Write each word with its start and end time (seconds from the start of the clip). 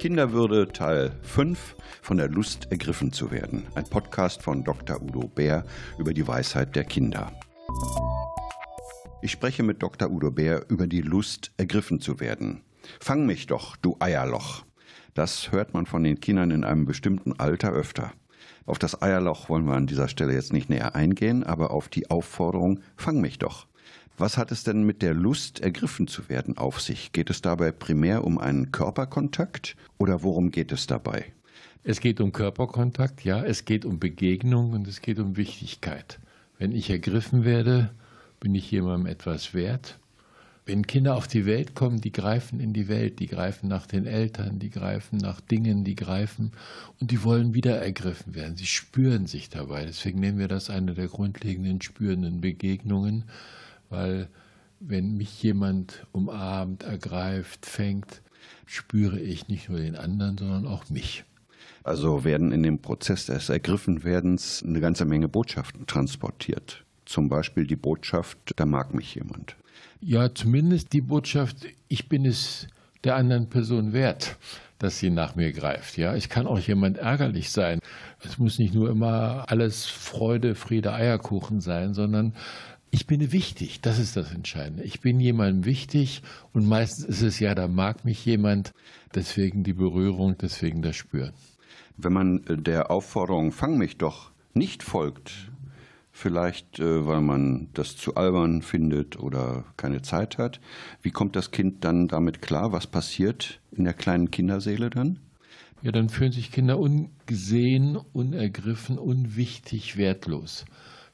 Kinderwürde 0.00 0.68
Teil 0.68 1.12
5 1.22 1.76
von 2.02 2.16
der 2.16 2.28
Lust 2.28 2.68
ergriffen 2.70 3.12
zu 3.12 3.30
werden. 3.30 3.66
Ein 3.74 3.84
Podcast 3.84 4.42
von 4.42 4.64
Dr. 4.64 5.02
Udo 5.02 5.28
Bär 5.28 5.64
über 5.98 6.14
die 6.14 6.26
Weisheit 6.26 6.74
der 6.74 6.84
Kinder. 6.84 7.32
Ich 9.20 9.32
spreche 9.32 9.62
mit 9.62 9.82
Dr. 9.82 10.10
Udo 10.10 10.30
Bär 10.30 10.64
über 10.70 10.86
die 10.86 11.02
Lust 11.02 11.52
ergriffen 11.56 12.00
zu 12.00 12.20
werden. 12.20 12.62
Fang 13.00 13.26
mich 13.26 13.46
doch, 13.46 13.76
du 13.76 13.96
Eierloch. 14.00 14.64
Das 15.14 15.52
hört 15.52 15.74
man 15.74 15.86
von 15.86 16.02
den 16.02 16.20
Kindern 16.20 16.50
in 16.50 16.64
einem 16.64 16.86
bestimmten 16.86 17.38
Alter 17.38 17.72
öfter. 17.72 18.12
Auf 18.64 18.78
das 18.78 19.02
Eierloch 19.02 19.48
wollen 19.48 19.66
wir 19.66 19.74
an 19.74 19.86
dieser 19.86 20.08
Stelle 20.08 20.32
jetzt 20.32 20.52
nicht 20.52 20.70
näher 20.70 20.94
eingehen, 20.94 21.44
aber 21.44 21.70
auf 21.70 21.88
die 21.88 22.10
Aufforderung, 22.10 22.80
fang 22.96 23.20
mich 23.20 23.38
doch. 23.38 23.67
Was 24.20 24.36
hat 24.36 24.50
es 24.50 24.64
denn 24.64 24.82
mit 24.82 25.00
der 25.00 25.14
Lust, 25.14 25.60
ergriffen 25.60 26.08
zu 26.08 26.28
werden, 26.28 26.58
auf 26.58 26.80
sich? 26.80 27.12
Geht 27.12 27.30
es 27.30 27.40
dabei 27.40 27.70
primär 27.70 28.24
um 28.24 28.38
einen 28.38 28.72
Körperkontakt 28.72 29.76
oder 29.96 30.24
worum 30.24 30.50
geht 30.50 30.72
es 30.72 30.88
dabei? 30.88 31.26
Es 31.84 32.00
geht 32.00 32.20
um 32.20 32.32
Körperkontakt, 32.32 33.24
ja, 33.24 33.40
es 33.44 33.64
geht 33.64 33.84
um 33.84 34.00
Begegnung 34.00 34.72
und 34.72 34.88
es 34.88 35.02
geht 35.02 35.20
um 35.20 35.36
Wichtigkeit. 35.36 36.18
Wenn 36.58 36.72
ich 36.72 36.90
ergriffen 36.90 37.44
werde, 37.44 37.94
bin 38.40 38.56
ich 38.56 38.68
jemandem 38.72 39.06
etwas 39.06 39.54
wert. 39.54 40.00
Wenn 40.66 40.88
Kinder 40.88 41.14
auf 41.14 41.28
die 41.28 41.46
Welt 41.46 41.76
kommen, 41.76 42.00
die 42.00 42.10
greifen 42.10 42.58
in 42.58 42.72
die 42.72 42.88
Welt, 42.88 43.20
die 43.20 43.28
greifen 43.28 43.68
nach 43.68 43.86
den 43.86 44.04
Eltern, 44.04 44.58
die 44.58 44.70
greifen 44.70 45.18
nach 45.18 45.40
Dingen, 45.40 45.84
die 45.84 45.94
greifen 45.94 46.50
und 47.00 47.12
die 47.12 47.22
wollen 47.22 47.54
wieder 47.54 47.80
ergriffen 47.80 48.34
werden. 48.34 48.56
Sie 48.56 48.66
spüren 48.66 49.26
sich 49.26 49.48
dabei. 49.48 49.84
Deswegen 49.84 50.18
nennen 50.18 50.38
wir 50.38 50.48
das 50.48 50.70
eine 50.70 50.94
der 50.94 51.06
grundlegenden 51.06 51.80
spürenden 51.80 52.40
Begegnungen 52.40 53.24
weil 53.90 54.28
wenn 54.80 55.16
mich 55.16 55.42
jemand 55.42 56.06
umarmt, 56.12 56.84
ergreift, 56.84 57.66
fängt, 57.66 58.22
spüre 58.66 59.18
ich 59.18 59.48
nicht 59.48 59.68
nur 59.68 59.78
den 59.78 59.96
anderen, 59.96 60.38
sondern 60.38 60.66
auch 60.66 60.88
mich. 60.90 61.24
Also 61.82 62.24
werden 62.24 62.52
in 62.52 62.62
dem 62.62 62.80
Prozess 62.80 63.26
des 63.26 63.48
Ergriffenwerdens 63.48 64.62
eine 64.62 64.80
ganze 64.80 65.04
Menge 65.04 65.28
Botschaften 65.28 65.86
transportiert. 65.86 66.84
Zum 67.06 67.28
Beispiel 67.28 67.66
die 67.66 67.76
Botschaft, 67.76 68.38
da 68.56 68.66
mag 68.66 68.94
mich 68.94 69.14
jemand. 69.14 69.56
Ja, 70.00 70.34
zumindest 70.34 70.92
die 70.92 71.00
Botschaft, 71.00 71.66
ich 71.88 72.08
bin 72.08 72.26
es 72.26 72.68
der 73.04 73.16
anderen 73.16 73.48
Person 73.48 73.92
wert, 73.92 74.36
dass 74.78 74.98
sie 74.98 75.10
nach 75.10 75.34
mir 75.34 75.52
greift. 75.52 75.96
Ja, 75.96 76.14
ich 76.14 76.28
kann 76.28 76.46
auch 76.46 76.58
jemand 76.58 76.98
ärgerlich 76.98 77.50
sein. 77.50 77.80
Es 78.22 78.38
muss 78.38 78.58
nicht 78.58 78.74
nur 78.74 78.90
immer 78.90 79.44
alles 79.48 79.86
Freude, 79.86 80.54
Friede, 80.54 80.92
Eierkuchen 80.92 81.60
sein, 81.60 81.94
sondern 81.94 82.34
ich 82.90 83.06
bin 83.06 83.32
wichtig, 83.32 83.80
das 83.80 83.98
ist 83.98 84.16
das 84.16 84.32
Entscheidende. 84.32 84.82
Ich 84.82 85.00
bin 85.00 85.20
jemandem 85.20 85.64
wichtig 85.64 86.22
und 86.52 86.66
meistens 86.66 87.04
ist 87.04 87.22
es 87.22 87.40
ja, 87.40 87.54
da 87.54 87.68
mag 87.68 88.04
mich 88.04 88.24
jemand, 88.24 88.72
deswegen 89.14 89.62
die 89.62 89.72
Berührung, 89.72 90.36
deswegen 90.40 90.82
das 90.82 90.96
Spüren. 90.96 91.32
Wenn 91.96 92.12
man 92.12 92.44
äh, 92.46 92.56
der 92.56 92.90
Aufforderung, 92.90 93.52
fang 93.52 93.76
mich 93.76 93.98
doch, 93.98 94.30
nicht 94.54 94.82
folgt, 94.82 95.50
vielleicht 96.12 96.80
äh, 96.80 97.06
weil 97.06 97.20
man 97.20 97.68
das 97.74 97.96
zu 97.96 98.14
albern 98.14 98.62
findet 98.62 99.18
oder 99.18 99.64
keine 99.76 100.02
Zeit 100.02 100.38
hat, 100.38 100.60
wie 101.02 101.10
kommt 101.10 101.36
das 101.36 101.50
Kind 101.50 101.84
dann 101.84 102.08
damit 102.08 102.42
klar? 102.42 102.72
Was 102.72 102.86
passiert 102.86 103.60
in 103.72 103.84
der 103.84 103.94
kleinen 103.94 104.30
Kinderseele 104.30 104.90
dann? 104.90 105.20
Ja, 105.82 105.92
dann 105.92 106.08
fühlen 106.08 106.32
sich 106.32 106.50
Kinder 106.50 106.78
ungesehen, 106.78 107.96
unergriffen, 108.12 108.98
unwichtig, 108.98 109.96
wertlos. 109.96 110.64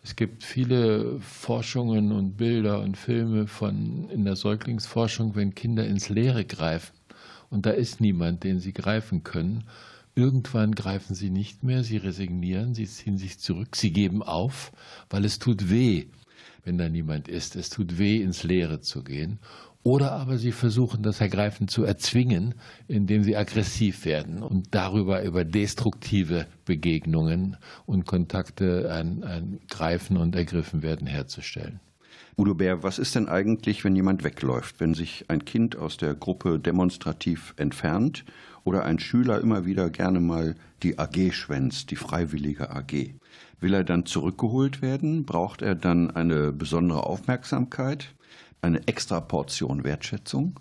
Es 0.04 0.14
gibt 0.16 0.44
viele 0.44 1.18
Forschungen 1.18 2.12
und 2.12 2.36
Bilder 2.36 2.80
und 2.80 2.96
Filme 2.96 3.48
von 3.48 4.08
in 4.10 4.24
der 4.24 4.36
Säuglingsforschung, 4.36 5.34
wenn 5.34 5.54
Kinder 5.54 5.86
ins 5.86 6.10
Leere 6.10 6.44
greifen 6.44 6.94
und 7.54 7.66
da 7.66 7.70
ist 7.70 8.00
niemand, 8.00 8.44
den 8.44 8.60
sie 8.60 8.72
greifen 8.72 9.22
können. 9.22 9.64
Irgendwann 10.14 10.74
greifen 10.74 11.14
sie 11.14 11.30
nicht 11.30 11.62
mehr, 11.62 11.84
sie 11.84 11.96
resignieren, 11.96 12.74
sie 12.74 12.86
ziehen 12.86 13.16
sich 13.16 13.38
zurück, 13.38 13.76
sie 13.76 13.92
geben 13.92 14.22
auf, 14.22 14.72
weil 15.08 15.24
es 15.24 15.38
tut 15.38 15.70
weh, 15.70 16.06
wenn 16.64 16.78
da 16.78 16.88
niemand 16.88 17.28
ist. 17.28 17.56
Es 17.56 17.70
tut 17.70 17.96
weh, 17.96 18.20
ins 18.20 18.42
Leere 18.42 18.80
zu 18.80 19.02
gehen. 19.02 19.38
Oder 19.84 20.12
aber 20.12 20.38
sie 20.38 20.52
versuchen, 20.52 21.02
das 21.02 21.20
Ergreifen 21.20 21.68
zu 21.68 21.84
erzwingen, 21.84 22.54
indem 22.88 23.22
sie 23.22 23.36
aggressiv 23.36 24.06
werden 24.06 24.42
und 24.42 24.74
darüber 24.74 25.22
über 25.22 25.44
destruktive 25.44 26.46
Begegnungen 26.64 27.58
und 27.84 28.06
Kontakte 28.06 28.90
ein, 28.90 29.22
ein 29.24 29.60
Greifen 29.68 30.16
und 30.16 30.34
Ergriffen 30.34 30.82
werden 30.82 31.06
herzustellen. 31.06 31.80
Udo 32.38 32.54
Bär, 32.54 32.82
was 32.82 32.98
ist 32.98 33.14
denn 33.14 33.28
eigentlich, 33.28 33.84
wenn 33.84 33.94
jemand 33.94 34.24
wegläuft, 34.24 34.80
wenn 34.80 34.94
sich 34.94 35.26
ein 35.28 35.44
Kind 35.44 35.76
aus 35.76 35.98
der 35.98 36.14
Gruppe 36.14 36.58
demonstrativ 36.58 37.52
entfernt 37.58 38.24
oder 38.64 38.84
ein 38.84 38.98
Schüler 38.98 39.38
immer 39.42 39.66
wieder 39.66 39.90
gerne 39.90 40.18
mal 40.18 40.54
die 40.82 40.98
AG 40.98 41.32
schwänzt, 41.32 41.90
die 41.90 41.96
freiwillige 41.96 42.70
AG? 42.70 43.12
Will 43.60 43.74
er 43.74 43.84
dann 43.84 44.06
zurückgeholt 44.06 44.80
werden? 44.80 45.26
Braucht 45.26 45.60
er 45.60 45.74
dann 45.74 46.10
eine 46.10 46.52
besondere 46.52 47.04
Aufmerksamkeit? 47.04 48.14
Eine 48.64 48.86
extra 48.88 49.20
Portion 49.20 49.84
Wertschätzung? 49.84 50.58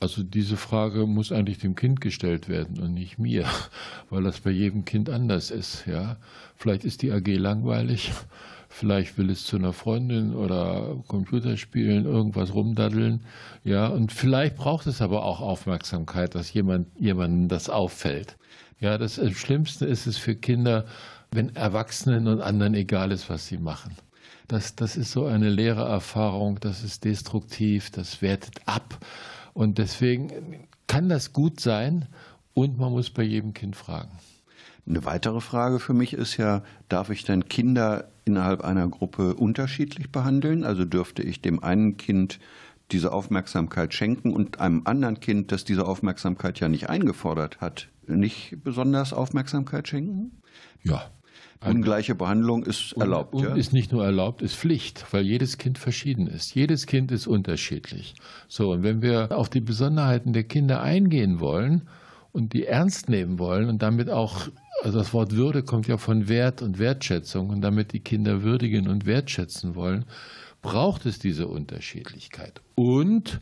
Also 0.00 0.22
diese 0.22 0.56
Frage 0.56 1.06
muss 1.06 1.32
eigentlich 1.32 1.58
dem 1.58 1.76
Kind 1.76 2.00
gestellt 2.00 2.48
werden 2.48 2.78
und 2.78 2.94
nicht 2.94 3.18
mir, 3.18 3.46
weil 4.10 4.22
das 4.24 4.40
bei 4.40 4.50
jedem 4.50 4.84
Kind 4.84 5.08
anders 5.08 5.50
ist. 5.50 5.86
Ja, 5.86 6.16
vielleicht 6.56 6.84
ist 6.84 7.02
die 7.02 7.12
AG 7.12 7.26
langweilig, 7.26 8.12
vielleicht 8.68 9.16
will 9.18 9.30
es 9.30 9.44
zu 9.44 9.56
einer 9.56 9.72
Freundin 9.72 10.34
oder 10.34 10.96
Computerspielen 11.06 12.06
irgendwas 12.06 12.52
rumdaddeln. 12.52 13.20
Ja, 13.62 13.86
und 13.86 14.12
vielleicht 14.12 14.56
braucht 14.56 14.86
es 14.86 15.00
aber 15.00 15.24
auch 15.24 15.40
Aufmerksamkeit, 15.40 16.34
dass 16.34 16.52
jemand 16.52 16.88
jemandem 16.98 17.48
das 17.48 17.70
auffällt. 17.70 18.36
Ja, 18.80 18.98
das 18.98 19.20
Schlimmste 19.32 19.86
ist 19.86 20.06
es 20.06 20.18
für 20.18 20.34
Kinder, 20.34 20.84
wenn 21.30 21.54
Erwachsenen 21.56 22.28
und 22.28 22.40
anderen 22.40 22.74
egal 22.74 23.12
ist, 23.12 23.30
was 23.30 23.46
sie 23.46 23.58
machen. 23.58 23.96
Das, 24.48 24.76
das 24.76 24.96
ist 24.96 25.12
so 25.12 25.26
eine 25.26 25.48
leere 25.48 25.88
Erfahrung, 25.88 26.60
das 26.60 26.84
ist 26.84 27.04
destruktiv, 27.04 27.90
das 27.90 28.20
wertet 28.20 28.60
ab. 28.66 28.98
Und 29.54 29.78
deswegen 29.78 30.66
kann 30.86 31.08
das 31.08 31.32
gut 31.32 31.60
sein 31.60 32.08
und 32.52 32.78
man 32.78 32.92
muss 32.92 33.10
bei 33.10 33.22
jedem 33.22 33.54
Kind 33.54 33.76
fragen. 33.76 34.10
Eine 34.86 35.04
weitere 35.06 35.40
Frage 35.40 35.80
für 35.80 35.94
mich 35.94 36.12
ist 36.12 36.36
ja, 36.36 36.62
darf 36.88 37.08
ich 37.08 37.24
denn 37.24 37.48
Kinder 37.48 38.10
innerhalb 38.26 38.62
einer 38.62 38.86
Gruppe 38.88 39.34
unterschiedlich 39.34 40.12
behandeln? 40.12 40.62
Also 40.64 40.84
dürfte 40.84 41.22
ich 41.22 41.40
dem 41.40 41.62
einen 41.62 41.96
Kind 41.96 42.38
diese 42.92 43.12
Aufmerksamkeit 43.12 43.94
schenken 43.94 44.34
und 44.34 44.60
einem 44.60 44.82
anderen 44.84 45.20
Kind, 45.20 45.52
das 45.52 45.64
diese 45.64 45.86
Aufmerksamkeit 45.86 46.60
ja 46.60 46.68
nicht 46.68 46.90
eingefordert 46.90 47.62
hat, 47.62 47.88
nicht 48.06 48.58
besonders 48.62 49.14
Aufmerksamkeit 49.14 49.88
schenken? 49.88 50.42
Ja, 50.82 51.10
Ungleiche 51.64 52.14
Behandlung 52.14 52.64
ist 52.64 52.92
erlaubt. 52.92 53.34
Und, 53.34 53.44
ja? 53.44 53.54
Ist 53.54 53.72
nicht 53.72 53.92
nur 53.92 54.04
erlaubt, 54.04 54.42
ist 54.42 54.54
Pflicht, 54.54 55.04
weil 55.12 55.24
jedes 55.24 55.58
Kind 55.58 55.78
verschieden 55.78 56.26
ist. 56.26 56.54
Jedes 56.54 56.86
Kind 56.86 57.10
ist 57.12 57.26
unterschiedlich. 57.26 58.14
So, 58.48 58.72
und 58.72 58.82
wenn 58.82 59.02
wir 59.02 59.36
auf 59.36 59.48
die 59.48 59.60
Besonderheiten 59.60 60.32
der 60.32 60.44
Kinder 60.44 60.82
eingehen 60.82 61.40
wollen 61.40 61.88
und 62.32 62.52
die 62.52 62.66
ernst 62.66 63.08
nehmen 63.08 63.38
wollen 63.38 63.68
und 63.68 63.82
damit 63.82 64.10
auch, 64.10 64.48
also 64.82 64.98
das 64.98 65.12
Wort 65.12 65.32
Würde 65.32 65.62
kommt 65.62 65.86
ja 65.86 65.96
von 65.96 66.28
Wert 66.28 66.62
und 66.62 66.78
Wertschätzung 66.78 67.50
und 67.50 67.60
damit 67.60 67.92
die 67.92 68.00
Kinder 68.00 68.42
würdigen 68.42 68.88
und 68.88 69.06
wertschätzen 69.06 69.74
wollen, 69.74 70.04
braucht 70.62 71.06
es 71.06 71.18
diese 71.18 71.46
Unterschiedlichkeit. 71.46 72.60
Und 72.74 73.40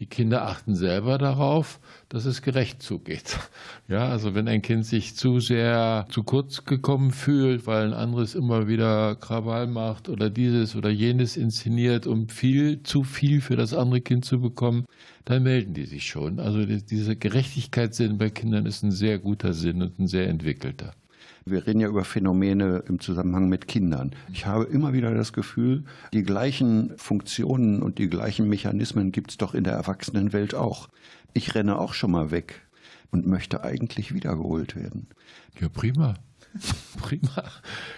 die 0.00 0.06
Kinder 0.06 0.46
achten 0.46 0.74
selber 0.74 1.18
darauf, 1.18 1.78
dass 2.08 2.24
es 2.24 2.42
gerecht 2.42 2.82
zugeht. 2.82 3.38
Ja, 3.86 4.08
also 4.08 4.34
wenn 4.34 4.48
ein 4.48 4.62
Kind 4.62 4.86
sich 4.86 5.14
zu 5.14 5.40
sehr 5.40 6.06
zu 6.08 6.22
kurz 6.22 6.64
gekommen 6.64 7.10
fühlt, 7.10 7.66
weil 7.66 7.88
ein 7.88 7.92
anderes 7.92 8.34
immer 8.34 8.66
wieder 8.66 9.14
Krawall 9.16 9.66
macht 9.66 10.08
oder 10.08 10.30
dieses 10.30 10.74
oder 10.74 10.88
jenes 10.88 11.36
inszeniert, 11.36 12.06
um 12.06 12.30
viel, 12.30 12.82
zu 12.82 13.04
viel 13.04 13.42
für 13.42 13.56
das 13.56 13.74
andere 13.74 14.00
Kind 14.00 14.24
zu 14.24 14.40
bekommen, 14.40 14.86
dann 15.26 15.42
melden 15.42 15.74
die 15.74 15.84
sich 15.84 16.06
schon. 16.06 16.40
Also 16.40 16.64
dieser 16.64 17.14
Gerechtigkeitssinn 17.14 18.16
bei 18.16 18.30
Kindern 18.30 18.64
ist 18.64 18.82
ein 18.82 18.90
sehr 18.90 19.18
guter 19.18 19.52
Sinn 19.52 19.82
und 19.82 19.98
ein 19.98 20.06
sehr 20.06 20.28
entwickelter. 20.28 20.94
Wir 21.46 21.66
reden 21.66 21.80
ja 21.80 21.88
über 21.88 22.04
Phänomene 22.04 22.84
im 22.88 23.00
Zusammenhang 23.00 23.50
mit 23.50 23.68
Kindern. 23.68 24.12
Ich 24.32 24.46
habe 24.46 24.64
immer 24.64 24.94
wieder 24.94 25.12
das 25.14 25.34
Gefühl, 25.34 25.84
die 26.14 26.22
gleichen 26.22 26.96
Funktionen 26.96 27.82
und 27.82 27.98
die 27.98 28.08
gleichen 28.08 28.48
Mechanismen 28.48 29.12
gibt 29.12 29.32
es 29.32 29.36
doch 29.36 29.54
in 29.54 29.64
der 29.64 29.74
Erwachsenenwelt 29.74 30.54
auch. 30.54 30.88
Ich 31.34 31.54
renne 31.54 31.78
auch 31.78 31.92
schon 31.92 32.12
mal 32.12 32.30
weg 32.30 32.62
und 33.10 33.26
möchte 33.26 33.62
eigentlich 33.62 34.14
wiedergeholt 34.14 34.74
werden. 34.74 35.08
Ja, 35.60 35.68
prima. 35.68 36.14
Prima. 36.98 37.44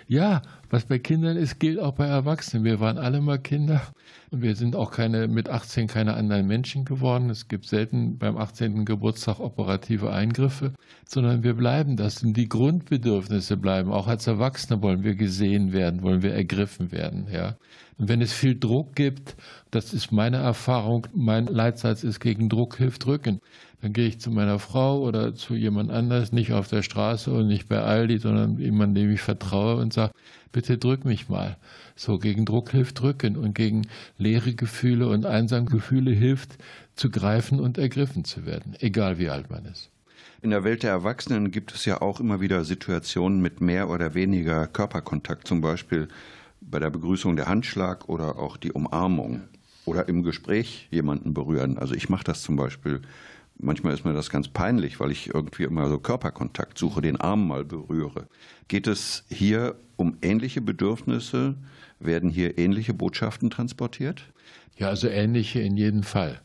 Ja, 0.09 0.43
was 0.71 0.85
bei 0.85 0.99
Kindern 0.99 1.37
ist, 1.37 1.59
gilt 1.59 1.79
auch 1.79 1.93
bei 1.93 2.07
Erwachsenen. 2.07 2.65
Wir 2.65 2.81
waren 2.81 2.99
alle 2.99 3.21
mal 3.21 3.39
Kinder 3.39 3.83
und 4.31 4.43
wir 4.43 4.57
sind 4.57 4.75
auch 4.75 4.91
keine, 4.91 5.29
mit 5.29 5.49
18 5.49 5.87
keine 5.87 6.15
anderen 6.15 6.47
Menschen 6.47 6.85
geworden. 6.85 7.31
Es 7.31 7.49
gibt 7.49 7.67
selten 7.67 8.19
beim 8.19 8.37
18. 8.37 8.85
Geburtstag 8.85 9.41
operative 9.41 10.13
Eingriffe, 10.13 10.73
sondern 11.07 11.43
wir 11.43 11.55
bleiben 11.55 11.97
das. 11.97 12.23
Und 12.23 12.37
die 12.37 12.49
Grundbedürfnisse 12.49 13.57
bleiben. 13.57 13.93
Auch 13.93 14.09
als 14.09 14.27
Erwachsene 14.27 14.83
wollen 14.83 15.05
wir 15.05 15.15
gesehen 15.15 15.73
werden, 15.73 16.03
wollen 16.03 16.23
wir 16.23 16.35
ergriffen 16.35 16.93
werden, 16.93 17.29
ja. 17.31 17.57
Und 17.99 18.09
wenn 18.09 18.21
es 18.21 18.33
viel 18.33 18.59
Druck 18.59 18.95
gibt, 18.95 19.37
das 19.71 19.95
ist 19.95 20.13
meine 20.13 20.37
Erfahrung, 20.37 21.07
mein 21.15 21.47
Leitsatz 21.47 22.05
ist, 22.05 22.21
gegen 22.21 22.51
Druck 22.51 22.77
hilft 22.77 23.07
Rücken. 23.07 23.41
Dann 23.87 23.93
gehe 23.93 24.09
ich 24.09 24.19
zu 24.19 24.33
meiner 24.33 24.59
Frau 24.59 24.99
oder 24.99 25.37
zu 25.37 25.55
jemand 25.55 25.93
anders, 25.93 26.33
nicht 26.33 26.53
auf 26.53 26.67
der 26.67 26.83
Straße 26.83 27.31
und 27.31 27.47
nicht 27.47 27.69
bei 27.69 27.79
Aldi, 27.79 28.19
sondern 28.19 28.59
jemand, 28.59 28.97
dem 28.97 29.13
ich 29.13 29.21
vertraue 29.21 29.77
und 29.77 29.93
sage, 29.93 30.13
bitte 30.51 30.77
drück 30.77 31.05
mich 31.05 31.29
mal. 31.29 31.57
So 31.95 32.19
gegen 32.19 32.45
Druck 32.47 32.73
hilft 32.73 33.01
drücken 33.01 33.37
und 33.37 33.55
gegen 33.55 33.83
leere 34.19 34.55
Gefühle 34.55 35.09
und 35.09 35.25
einsame 35.25 35.67
Gefühle 35.67 36.11
hilft 36.11 36.59
zu 36.97 37.11
greifen 37.11 37.61
und 37.61 37.79
ergriffen 37.79 38.25
zu 38.25 38.45
werden, 38.45 38.75
egal 38.81 39.21
wie 39.21 39.29
alt 39.29 39.51
man 39.51 39.67
ist. 39.67 39.89
In 40.43 40.51
der 40.51 40.65
Welt 40.65 40.83
der 40.83 40.91
Erwachsenen 40.91 41.53
gibt 41.53 41.73
es 41.73 41.85
ja 41.85 42.03
auch 42.03 42.19
immer 42.19 42.41
wieder 42.41 42.65
Situationen 42.65 43.41
mit 43.41 43.61
mehr 43.61 43.89
oder 43.89 44.15
weniger 44.15 44.67
Körperkontakt, 44.67 45.47
zum 45.47 45.61
Beispiel 45.61 46.09
bei 46.61 46.81
der 46.81 46.91
Begrüßung 46.91 47.37
der 47.37 47.47
Handschlag 47.47 48.09
oder 48.09 48.37
auch 48.37 48.57
die 48.57 48.73
Umarmung 48.73 49.43
oder 49.85 50.09
im 50.09 50.25
Gespräch 50.25 50.89
jemanden 50.91 51.35
berühren. 51.35 51.79
Also 51.79 51.95
ich 51.95 52.09
mache 52.09 52.25
das 52.25 52.43
zum 52.43 52.57
Beispiel. 52.57 53.03
Manchmal 53.59 53.95
ist 53.95 54.05
mir 54.05 54.13
das 54.13 54.29
ganz 54.31 54.49
peinlich, 54.49 55.01
weil 55.01 55.11
ich 55.11 55.35
irgendwie 55.35 55.65
immer 55.65 55.89
so 55.89 55.99
Körperkontakt 55.99 56.77
suche, 56.77 57.01
den 57.01 57.17
Arm 57.17 57.47
mal 57.47 57.65
berühre. 57.65 58.29
Geht 58.69 58.87
es 58.87 59.25
hier 59.29 59.77
um 59.97 60.19
ähnliche 60.21 60.61
Bedürfnisse? 60.61 61.55
Werden 61.99 62.29
hier 62.29 62.59
ähnliche 62.59 62.93
Botschaften 62.93 63.49
transportiert? 63.49 64.25
Ja, 64.77 64.89
also 64.89 65.09
ähnliche 65.09 65.61
in 65.61 65.77
jedem 65.77 66.03
Fall. 66.03 66.41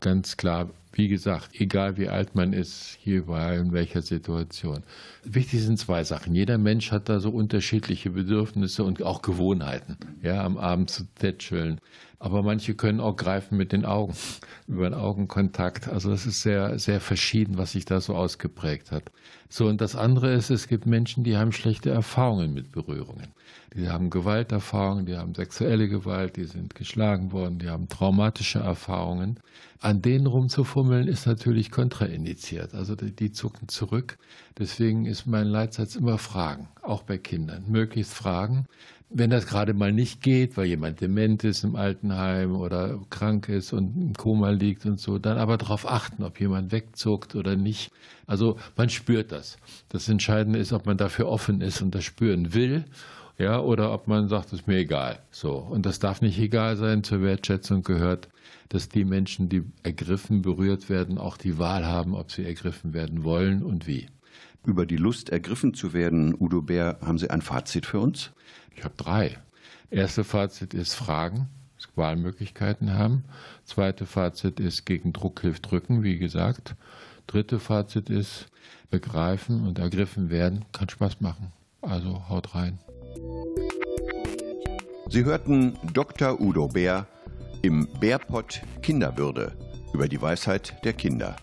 Ganz 0.00 0.36
klar 0.36 0.70
wie 0.96 1.08
gesagt, 1.08 1.60
egal 1.60 1.98
wie 1.98 2.08
alt 2.08 2.34
man 2.34 2.54
ist, 2.54 2.96
hier 3.00 3.28
war 3.28 3.54
in 3.54 3.72
welcher 3.72 4.00
Situation. 4.00 4.82
Wichtig 5.24 5.62
sind 5.62 5.78
zwei 5.78 6.04
Sachen. 6.04 6.34
Jeder 6.34 6.56
Mensch 6.56 6.90
hat 6.90 7.10
da 7.10 7.20
so 7.20 7.30
unterschiedliche 7.30 8.10
Bedürfnisse 8.10 8.82
und 8.82 9.02
auch 9.02 9.20
Gewohnheiten. 9.20 9.98
Ja, 10.22 10.42
am 10.42 10.56
Abend 10.56 10.90
zu 10.90 11.04
tätscheln. 11.14 11.80
Aber 12.18 12.42
manche 12.42 12.74
können 12.74 13.00
auch 13.00 13.16
greifen 13.16 13.58
mit 13.58 13.72
den 13.72 13.84
Augen, 13.84 14.14
über 14.66 14.88
den 14.88 14.94
Augenkontakt. 14.94 15.88
Also 15.88 16.08
das 16.08 16.24
ist 16.24 16.40
sehr, 16.40 16.78
sehr 16.78 17.00
verschieden, 17.00 17.58
was 17.58 17.72
sich 17.72 17.84
da 17.84 18.00
so 18.00 18.14
ausgeprägt 18.14 18.90
hat. 18.90 19.12
So, 19.50 19.66
und 19.66 19.82
das 19.82 19.96
andere 19.96 20.32
ist, 20.32 20.48
es 20.48 20.66
gibt 20.66 20.86
Menschen, 20.86 21.24
die 21.24 21.36
haben 21.36 21.52
schlechte 21.52 21.90
Erfahrungen 21.90 22.54
mit 22.54 22.72
Berührungen. 22.72 23.34
Die 23.74 23.90
haben 23.90 24.08
Gewalterfahrungen, 24.08 25.04
die 25.06 25.16
haben 25.16 25.34
sexuelle 25.34 25.88
Gewalt, 25.88 26.36
die 26.36 26.44
sind 26.44 26.74
geschlagen 26.74 27.32
worden, 27.32 27.58
die 27.58 27.68
haben 27.68 27.88
traumatische 27.88 28.60
Erfahrungen. 28.60 29.38
An 29.80 30.00
denen 30.00 30.26
rumzufummeln 30.26 31.06
ist 31.08 31.26
natürlich 31.26 31.70
kontraindiziert. 31.70 32.74
Also 32.74 32.96
die, 32.96 33.12
die 33.12 33.32
zucken 33.32 33.68
zurück. 33.68 34.18
Deswegen 34.58 35.04
ist 35.04 35.26
mein 35.26 35.46
Leitsatz 35.46 35.96
immer 35.96 36.16
Fragen, 36.16 36.68
auch 36.82 37.02
bei 37.02 37.18
Kindern. 37.18 37.64
Möglichst 37.68 38.14
Fragen. 38.14 38.66
Wenn 39.10 39.30
das 39.30 39.46
gerade 39.46 39.74
mal 39.74 39.92
nicht 39.92 40.22
geht, 40.22 40.56
weil 40.56 40.66
jemand 40.66 41.00
dement 41.00 41.44
ist 41.44 41.62
im 41.62 41.76
Altenheim 41.76 42.56
oder 42.56 42.98
krank 43.10 43.48
ist 43.48 43.72
und 43.72 43.96
im 43.96 44.14
Koma 44.14 44.50
liegt 44.50 44.84
und 44.86 44.98
so, 44.98 45.18
dann 45.18 45.38
aber 45.38 45.58
darauf 45.58 45.88
achten, 45.88 46.24
ob 46.24 46.40
jemand 46.40 46.72
wegzuckt 46.72 47.36
oder 47.36 47.54
nicht. 47.54 47.92
Also 48.26 48.56
man 48.76 48.88
spürt 48.88 49.30
das. 49.30 49.58
Das 49.90 50.08
Entscheidende 50.08 50.58
ist, 50.58 50.72
ob 50.72 50.86
man 50.86 50.96
dafür 50.96 51.28
offen 51.28 51.60
ist 51.60 51.82
und 51.82 51.94
das 51.94 52.04
spüren 52.04 52.54
will 52.54 52.86
ja, 53.38 53.60
oder 53.60 53.92
ob 53.92 54.08
man 54.08 54.28
sagt, 54.28 54.46
es 54.46 54.60
ist 54.60 54.66
mir 54.66 54.78
egal. 54.78 55.20
So. 55.30 55.52
Und 55.56 55.84
das 55.84 55.98
darf 55.98 56.20
nicht 56.22 56.38
egal 56.38 56.76
sein. 56.76 57.04
Zur 57.04 57.22
Wertschätzung 57.22 57.82
gehört, 57.82 58.28
dass 58.68 58.88
die 58.88 59.04
Menschen, 59.04 59.48
die 59.48 59.62
ergriffen, 59.82 60.42
berührt 60.42 60.88
werden, 60.88 61.18
auch 61.18 61.36
die 61.36 61.58
Wahl 61.58 61.84
haben, 61.86 62.14
ob 62.14 62.32
sie 62.32 62.44
ergriffen 62.44 62.94
werden 62.94 63.24
wollen 63.24 63.62
und 63.62 63.86
wie. 63.86 64.08
Über 64.64 64.86
die 64.86 64.96
Lust, 64.96 65.28
ergriffen 65.28 65.74
zu 65.74 65.92
werden, 65.92 66.34
Udo 66.38 66.62
Bär, 66.62 66.98
haben 67.00 67.18
Sie 67.18 67.30
ein 67.30 67.42
Fazit 67.42 67.86
für 67.86 68.00
uns? 68.00 68.32
Ich 68.74 68.84
habe 68.84 68.94
drei. 68.96 69.38
Erste 69.90 70.24
Fazit 70.24 70.74
ist 70.74 70.94
Fragen, 70.94 71.48
Wahlmöglichkeiten 71.96 72.94
haben. 72.94 73.24
Zweite 73.64 74.06
Fazit 74.06 74.60
ist 74.60 74.84
gegen 74.86 75.12
Druck 75.12 75.40
hilft 75.40 75.70
drücken, 75.70 76.02
wie 76.02 76.18
gesagt. 76.18 76.76
Dritte 77.26 77.58
Fazit 77.58 78.10
ist 78.10 78.46
begreifen 78.90 79.66
und 79.66 79.78
ergriffen 79.78 80.30
werden 80.30 80.64
kann 80.72 80.88
Spaß 80.88 81.20
machen. 81.20 81.52
Also 81.80 82.28
haut 82.28 82.54
rein. 82.54 82.78
Sie 85.08 85.24
hörten 85.24 85.78
Dr. 85.92 86.40
Udo 86.40 86.66
Bär 86.66 87.06
im 87.62 87.86
Bärpott 88.00 88.62
Kinderwürde 88.82 89.52
über 89.92 90.08
die 90.08 90.20
Weisheit 90.20 90.74
der 90.84 90.94
Kinder. 90.94 91.36